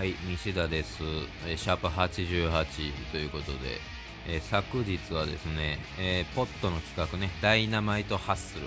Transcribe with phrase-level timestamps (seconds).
[0.00, 1.02] はい西田です、
[1.46, 3.58] えシャープ88ということで、
[4.26, 8.62] え昨日はですね、えーポットの企画ね、ダイナマイトハッスル、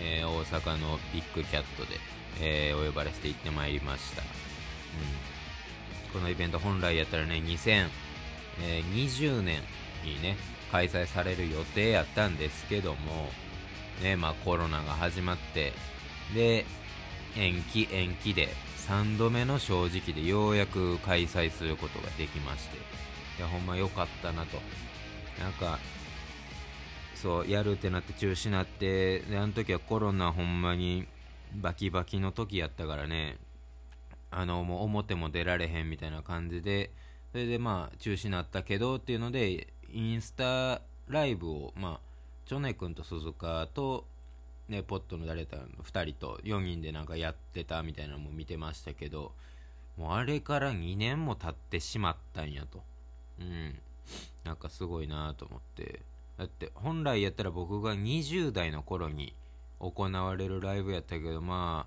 [0.00, 1.98] えー大阪のビッグキャットで、
[2.40, 4.22] えーお呼ばれして行ってまいりました。
[4.22, 4.28] うん
[6.12, 9.62] このイベント本来やったらね、2020年
[10.04, 10.36] にね、
[10.70, 13.32] 開催される予定やったんですけども、
[14.04, 15.72] ね、まあコロナが始まって、
[16.32, 16.64] で、
[17.36, 18.50] 延期延期で、
[18.88, 24.58] 3度目の正直でようやく開催することができまして、いや、ほんま良かったなと。
[25.40, 25.78] なんか、
[27.14, 31.06] そう、やるってなって中止になって、で、あの時はコロナほんまに
[31.54, 33.38] バキバキの時やったからね、
[34.30, 36.90] あのもう表も出られへんみたいな感じで。
[37.36, 42.00] それでまあ中止になったけどっていうのでインスタライブをまあ
[42.46, 44.06] チョネ君と鈴鹿と、
[44.68, 49.32] ね、ポットの誰かの2人と4人でなんかやってたみたいなのも見てましたけど
[49.96, 52.82] もうあれから2年も経ってしまったんやと。
[53.40, 53.78] うん。
[54.44, 56.02] なんかすごいなと思って。
[56.38, 59.34] だって本来やったら僕が20代の頃に
[59.80, 61.86] 行われるライブやったけどま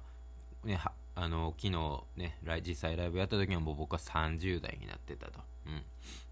[0.63, 0.79] あね
[1.15, 5.83] あの昨日ね実際ライブやった時はもう僕は30代になってたと、うん、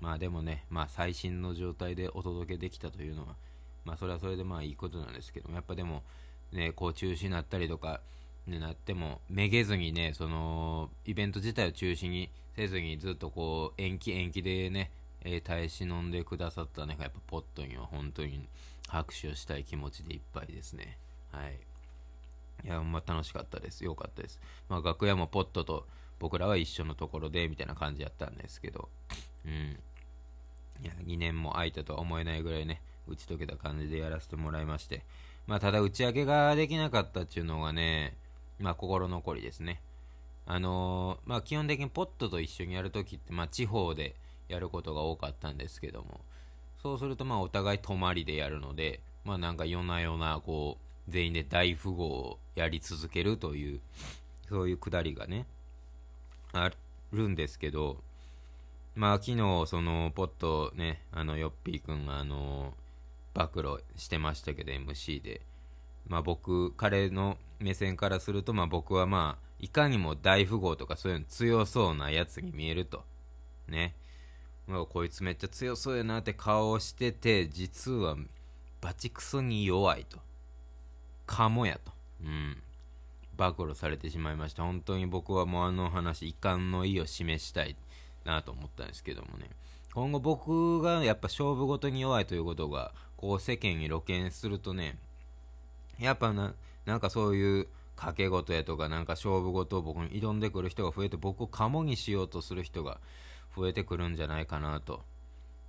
[0.02, 3.36] まあでもね、まあ、最新の状態でお届けできたというのは
[3.86, 6.03] まあそれはそれでまあいいことなんですけどもやっぱでも
[6.52, 8.02] ねこう中止になったりとか
[8.48, 14.92] になってもめげずにねそのイベント自体を中止にせずにずっとこう延期延期でね、
[15.23, 18.48] えー耐え忍んでくださったねやっぱポットには本当に
[18.88, 20.98] 拍手をしたい気持ちでいっぱいですね
[21.31, 21.58] はい
[22.64, 23.84] いや、ま楽しかったです。
[23.84, 24.40] よかったです。
[24.70, 25.85] まあ楽屋もポットと
[26.19, 28.90] 僕らは一緒のところでみたいな感じやったんですけど、
[29.46, 29.52] うん。
[30.84, 35.03] いや、2年も空いたとは思えないぐらいね、打ち解けた感じでやらせてもらいまして、
[35.47, 38.16] まあただ打ち上げができなかったっていうのがね、
[38.59, 39.81] まあ心残りですね。
[40.46, 44.16] あのーまあ基本的にポットと一緒にやるときって、まあ地方で
[44.50, 46.22] やることが多かったんですけども、
[46.81, 53.79] そうするとまあお互い泊まりでやるので、まあなんか夜な夜なこう、全員で大富豪をやり続けるという、
[54.50, 55.46] そういうくだりがね、
[56.53, 56.72] あ
[57.14, 57.97] るんですけど、
[58.96, 59.38] まあ昨日
[59.68, 62.74] そのポットね、あのヨッピーくんがあの、
[63.38, 65.42] 暴露してましたけど MC で、
[66.08, 73.03] まあ僕、彼の目線からすると、まあ僕はまあ、いかにも大富豪とかそういうの強そうなやつに見えると。
[73.68, 73.96] ね。
[74.68, 78.18] まあこいつめっちゃ強そうやなって顔をしてて、実は
[78.81, 80.20] バチクソに弱いと。
[81.26, 81.92] かもやと。
[82.24, 82.58] うん。
[83.38, 84.64] 暴露されてしまいました。
[84.64, 87.76] 本当に僕はもうあの話、遺憾の意を示したい
[88.26, 89.50] なと思ったんですけどもね。
[89.94, 94.97] 今後僕がやっぱ勝負ごとに弱いということが、こう世間に露見するとね、
[96.00, 96.53] やっぱな、
[96.85, 97.67] なんかそういう
[97.97, 103.00] 賭け事やとか、なんか勝負事を僕に挑んでくる人が増えて、僕をカモにしようとする人が
[103.55, 105.01] 増えてくるんじゃないかなと、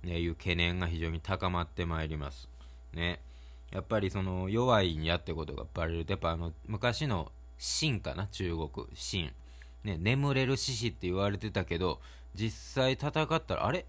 [0.03, 2.47] ね、いう懸念が非常に高まってまいります。
[2.93, 3.19] ね。
[3.71, 9.31] やっぱりその弱いんやってことがバレると、やっぱあの昔の秦かな、中国、秦。
[9.83, 11.99] ね、眠れる獅子って言われてたけど、
[12.35, 13.85] 実際戦ったら、あれ？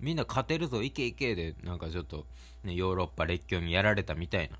[0.00, 2.26] みんな勝てるぞ、いけいけで、なんかちょっと、
[2.64, 4.56] ね、ヨーロッパ列強にやられたみたいな。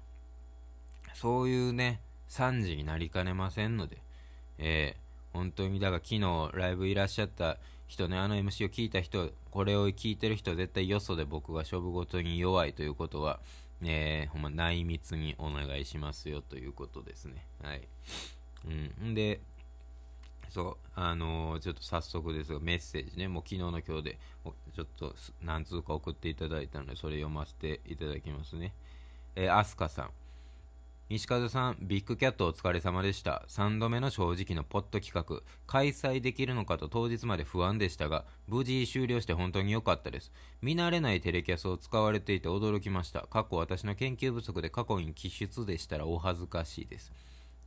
[1.15, 3.99] そういうね、惨事になりかねませんので、
[4.59, 13.41] えー、本当に、だから昨日ライブいらっしゃった人ね、あの MC を聞いた人、これを聞いてる人、絶対よそで僕が勝負ごとに弱いということは、
[13.83, 17.47] えー、ほんま内密にお願いしますよということですね。
[17.63, 17.83] はい。
[18.67, 19.11] うん。
[19.11, 19.41] んで、
[20.57, 24.19] そう、あのーちょっと早速ですが、メッセージね、もう昨日の今日で、
[24.75, 28.73] ちょっと何通か送っていただいたので、それ読ませていただきますね。
[29.35, 30.11] えー、アスカさん。
[31.11, 33.45] 西風さん、ビッグキャットお疲れ様でした。
[33.49, 40.33] 3度目の正直のポット企画、開催できるのかと当日まで不安でしたが、無事終了して本当に良かったです。
[40.63, 43.27] 見慣れないテレキャスを使われていて驚きました。
[43.29, 47.13] 過去私の研究不足で過去に記述でしたらお恥ずかしいです。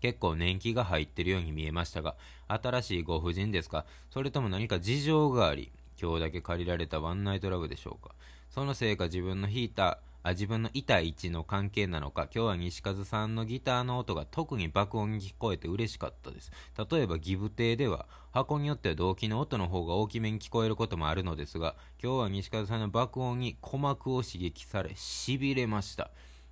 [0.01, 2.15] 結構年季が入ってるように見えましたが、
[2.47, 3.85] 新しいご婦人ですか？
[4.09, 8.15] それとも何か事情があり、今日だけ借りられたワンナイトラブでしょうか？
[8.49, 16.51] そのせいか自分の弾いた、あ自分のいた位置の関係なのか、今日は西風さんのギターの音が特に爆音に聞こえて嬉しかったです。
[16.91, 26.09] 例えばギブ亭では、箱によっては動機の音の方が大きめに聞こえることもあるのですが、今日は西風さんの爆音に鼓膜を刺激され、痺れました。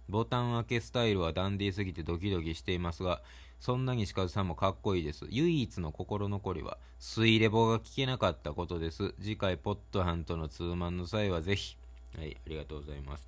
[0.10, 3.22] ボタン開けスタイルはダンディーすぎてドキドキしていますが、
[3.60, 5.26] そんな西風さんもかっこいいです。
[5.30, 9.14] 唯一の心残りは、スイレボが聞けなかったことです。
[9.20, 11.78] 次回、ポットハンとのツーマンの際はぜひ。
[12.18, 13.28] はい、ありがとうございます。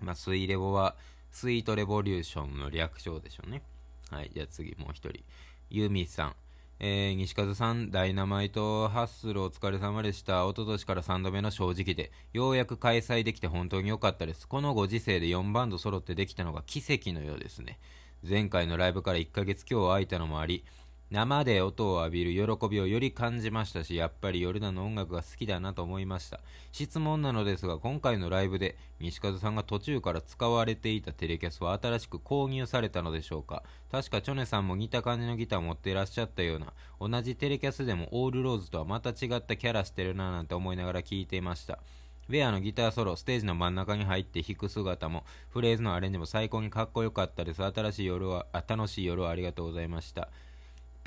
[0.00, 0.96] まあ、スイレボは、
[1.30, 3.62] スイートレボリューションの略称でしょうね。
[4.10, 5.22] はい、じゃあ次もう一人。
[5.70, 6.34] ユミさん。
[6.82, 10.46] えー、西和さん、ダイナマイトハッスルお疲れ様でした。
[10.46, 14.48] 一昨年から3度目の正直で、ようやく開催できて本当に良かったです。
[14.48, 17.78] このご時世で4バンド揃ってできたのが奇跡のようですね。
[18.26, 20.64] 前回のライブから1ヶ月今日空いたのもあり、
[21.10, 26.38] 生で音を浴びる喜びをより感じましたし、やっぱりヨルダの音楽が好きだなと思いました。
[26.70, 33.64] 質問なのですが、今回のライブで西風さんが途中から使われていたテレキャスは新しく購入されたのでしょうか？
[33.90, 41.80] 確かチョネさんも似た感じのギターを持っていらっしゃったような、同じテレキャスでもオールローズとはまた違ったキャラしてるななんて思いながら聞いていました。
[42.28, 47.64] ウェアのギターソロ、ステージの真ん中に入って弾く姿も、フレーズのアレンジも最高にかっこよかったです。
[47.64, 50.28] 新しい夜は、あ楽しい夜をありがとうございました。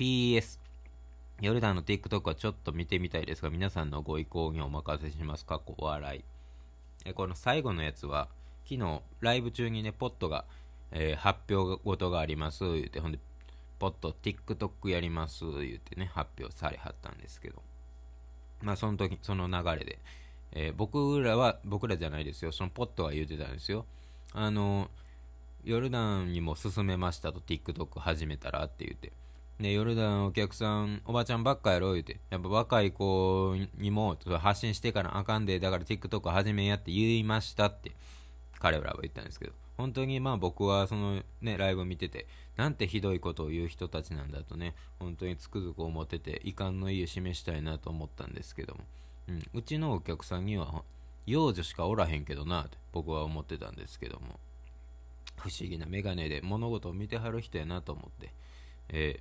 [0.03, 0.59] PS、
[1.39, 5.45] ヨルダンの TikTok はちょっと見てみたいですが、皆さんのご意向にお任せします。
[5.45, 6.25] かっこ笑い。
[7.05, 8.27] えこの最後のやつは、
[8.65, 10.43] 昨日、ライブ中にね、ポットが、
[10.91, 13.19] えー、発表事があります、言うて、ほんで、
[13.79, 17.61] ポット TikTok やります、言うてね、発表されはったんですけど、
[18.61, 19.99] まあ、その時、その流れで、
[20.51, 23.85] えー、僕らは、僕らじゃないですよ、そのポットが言うてたんですよ。
[24.33, 24.91] あの、
[25.63, 29.13] ヨルダンにも勧めましたと、TikTok 始めたらって言って。
[29.59, 32.19] で、ヨルダンお客さん、おばちゃんばっかやろ、言うて。
[32.29, 37.91] やっぱ若い子にも発信してからあかんで、だから TikTok 始めやって言いましたって、
[38.59, 42.27] 彼らは言ったんですけど、本当にまあ僕はそのね、ライブ見てて、
[42.57, 48.81] なんてひどいことを言う人たちなんだとね、本当につくづく思ってて、遺憾の意を示したいなと思ったんですけども、
[49.27, 50.83] うん、うちのお客さんには、
[51.25, 54.39] 幼女しかおらへんけどな、って僕は思ってたんですけども、
[55.37, 58.33] 不思議な眼鏡で物事を見てはる人やなと思って、
[58.89, 59.19] え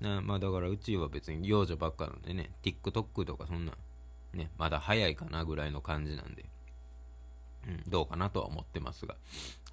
[0.00, 3.72] ー、まあだからうちは別に幼女ばっかなんでね、TikTok とかそんな、
[4.32, 6.44] ね、まだ早いかなぐらいの感じなんで、
[7.66, 9.16] うん、どうかなとは思ってますが、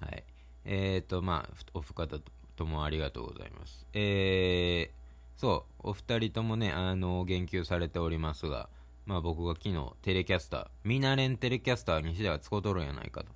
[0.00, 0.24] はい。
[0.64, 2.18] えっ、ー、と、まあ、お二方
[2.56, 3.86] ともありがとうございます。
[3.94, 8.68] えー、そう、お二人ともね、あの、言及されておりますが、
[9.06, 13.28] まあ僕が昨日、テレキャスター、見慣れんテレキャスターに西田が使うとるんやないかと。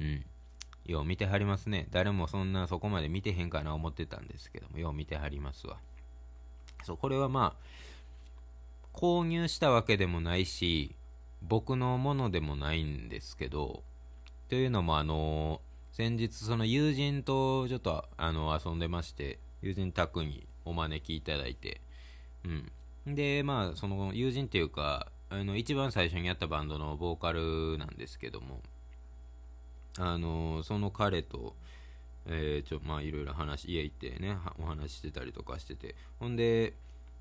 [0.00, 0.24] うん。
[0.84, 1.86] よう見てはりますね。
[1.90, 5.78] 誰もそんなそこまで見てへんかな思ってたんですけども、よう見てはりますわ。
[6.84, 7.70] そう、これはまあ、
[8.92, 10.96] 購入したわけでもないし、
[11.42, 13.82] 僕のものでもないんですけど、
[14.48, 15.60] というのもあの
[15.92, 21.80] 先日その友人とちょっとあの遊んでまして、友人宅にお招きいただいて、
[22.44, 23.14] うん。
[23.14, 28.62] で、まあ、その友人っていうか、あの、一番最初にやったバンドのボーカルなんですけども、
[29.98, 31.54] あのその彼と、
[32.26, 35.94] えー、ちょまあいろいろ話家行ってねお話してたりとかしてて。
[36.18, 36.74] ほんで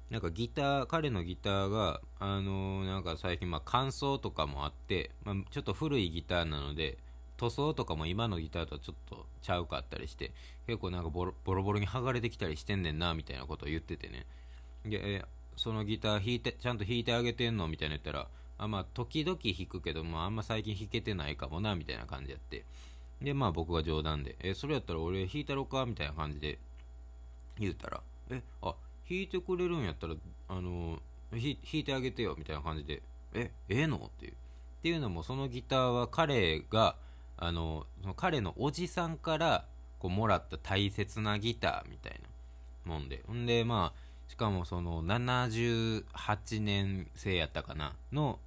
[0.10, 6.98] なんかギター彼のギターがあのなんか最近まあ乾燥とかもあって、まあ、ちょっと古いギターなので
[7.38, 10.32] 塗装とかも今のギターとちょっとちゃうかったりして
[10.66, 14.26] 結構なんかボロボロボロに剥がれてきたりしてんねんなみたいなことを言っててね。
[14.84, 15.24] で、
[15.56, 17.68] そのギター弾いてちゃんと弾いてあげてんの？
[17.68, 18.28] みたいな言ったら
[18.60, 22.66] あまあ、時々弾くけど、まあ、あんま最近弾けてないかもな、みたいな感じやって。
[23.22, 26.60] で、まあ僕が冗談で、え、それやったら俺弾いたろかみたいな感じで
[27.58, 28.76] 言うたら、え、あ、
[29.10, 30.16] 弾いてくれるんやったら、
[30.50, 31.00] あの
[31.32, 33.02] 弾いてあげてよ、みたいな感じで、
[33.34, 33.98] え、ええの？
[33.98, 34.34] っていう。
[34.34, 34.36] っ
[34.82, 36.96] ていうのも、そのギターは彼が、
[37.38, 39.66] あの、その彼のおじさんから
[40.00, 42.20] こうもらった大切なギターみたい
[42.86, 43.24] なもんで。
[43.32, 48.40] んで、まあ、しかもその78年生やったかなの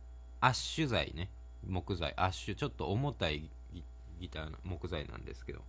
[0.42, 1.30] アッシュ材ね。
[1.64, 2.12] 木材。
[2.16, 2.54] アッシュ。
[2.56, 3.48] ちょっと重たい
[4.20, 5.60] ギターの木材なんですけど、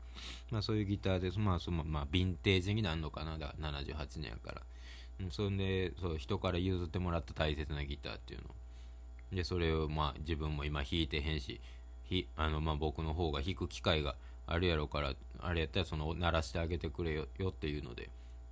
[0.52, 3.38] まあ、そういうギターですまあそのまあヴィンテージになるのかな。
[3.38, 4.62] だから78年やから、
[5.22, 8.48] うん、そんでそう人から譲ってもらった大切なギターっていうの。
[9.36, 11.62] でそれをまあ自分も今弾いてへんし
[12.04, 14.16] ひあのまあ僕の方が弾く機会が
[14.48, 18.10] あるやろからあれやったらその鳴らしてあげてくれよよっていうので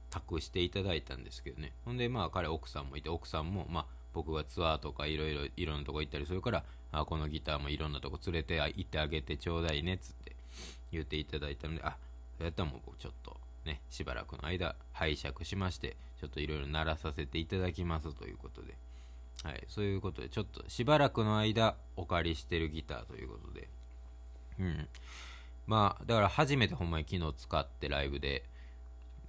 [0.09, 1.73] 託していただいたんですけどね。
[1.83, 10.35] ほんでまあ彼奥さんもいて奥さんもまあ僕がツアーとかいろいろいろんなとこ行ったりするからあこのギターもいろんなとこ連れて行ってあげてちょうだいねっつって
[10.91, 11.97] 言っていただいたのであ
[12.37, 18.75] そうやったらもう僕ちょっとねしばらくの間拝借しましてちょっといろいろ鳴らさせていただきますということで。
[19.43, 23.67] はいそういうことでちょっとしばらくの間お借りしてるギターということで。
[24.59, 24.87] うん。
[25.65, 28.43] まあだから初めてほんまに昨日使ってライブで。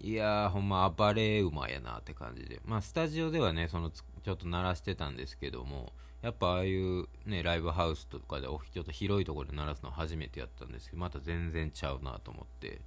[0.00, 2.60] いやーほんま暴れ馬やなって感じで。
[2.66, 3.90] まあスタジオではねその
[4.22, 12.80] ちょっと鳴らしてたんですけどもやっぱああいうねライブハウスとかでちょっと広いところで鳴らすの初めてやったんですけどまた全然ちゃうなと思って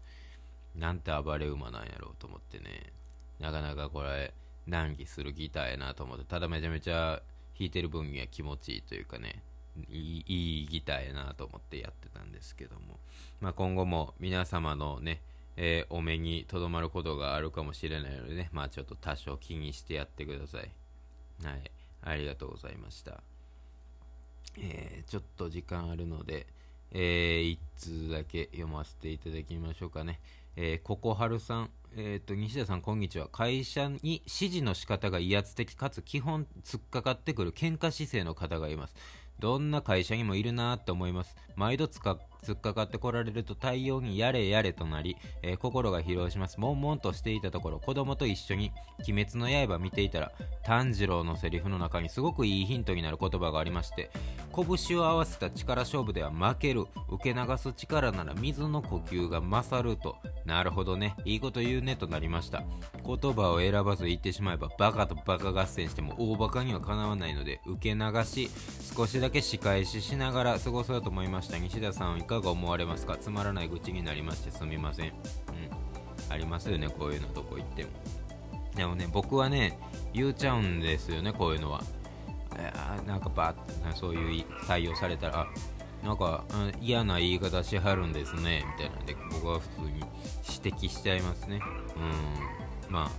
[0.75, 2.93] なんて暴れ馬なんやろうと思ってね
[3.39, 4.33] なかなかこれ
[4.67, 7.21] 難儀するギターやなと思ってただめちゃめちゃ
[7.57, 9.43] 弾いてる分には気持ちいいというかね
[9.89, 12.99] いいいいギターやなと思ってやってたんですけども、
[13.41, 15.21] まあ、今後も皆様のね
[15.57, 20.69] えー、お目にとどまることがあるかもしれないのでね、まあちょっと多少気にしてやってください。
[21.43, 21.71] はい。
[22.01, 23.21] ありがとうございました。
[24.57, 26.47] えー、ちょっと時間あるので、
[26.91, 27.57] えー、1
[28.07, 30.19] 通だけ読ませていただきましょうかね。
[30.55, 33.27] えー、ココハルさん、え、ー、と、西田さん、こんにちは。
[33.27, 38.95] 会社に指示の仕方が威圧的かつ基本突っかかってくる喧嘩姿勢の方がいます。
[39.39, 41.35] どんな会社にもいるなって思います。
[41.55, 46.59] 毎度つか突っかかってこられると対応にやれやれとなり、えー、心が疲労します。
[46.59, 50.31] 悶々としていたところ、子供と一緒に鬼滅の刃見ていたら、
[50.63, 54.11] 炭治郎のセリフの中にすごくいいヒントになる言葉がありまして、
[54.53, 62.63] 拳を合わせた力勝負では負ける、受け流す力なら水の呼吸が勝ると、なるほどね、いいこと言うねとなりました。
[63.03, 68.49] 言葉を選ばず言ってしまえば、バカとバカ合戦しても大バカにはかなわないので、受け流し、
[68.95, 71.44] 少しだけ仕返ししながら過ごそうと思いました。
[71.53, 73.17] 西田さんいかが思われますか？
[73.17, 75.07] つまらない愚痴になりましてすみません。
[75.07, 75.13] うん。
[76.29, 77.89] ありますよね、こういうのどこ行っても。
[78.75, 79.77] でもね、僕はね、
[80.13, 81.81] 言っちゃうんですよね、こういうのは。
[83.05, 85.47] なんかバッそういう対応されたら、
[86.03, 86.43] なんか
[86.81, 90.03] 嫌な言い方しはるんですね、みたいなんで、僕は普通に
[90.63, 91.59] 指摘しちゃいますね。
[92.87, 92.91] うん。
[92.91, 93.11] まあ、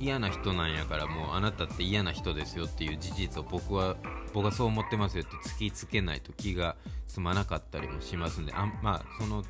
[0.00, 3.96] 嫌な人なんやからもうあなたって嫌な人ですよっていう事実を僕は
[4.32, 9.44] 僕はそう思ってますよって突きつけないと気が済まなかったりもしますんであまあその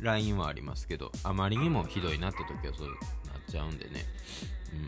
[0.00, 2.96] ラインはありますけどあまりにもひどいなった時はそうなっ
[3.48, 4.04] ちゃうんでね、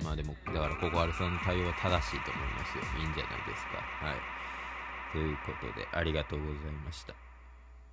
[0.01, 2.85] うん、まあでもだからここあるさんの対応は正しいと思いますよ。
[2.99, 4.07] いいんじゃないですか。
[4.07, 4.17] はい。
[5.13, 7.32] ということでありがとうございました。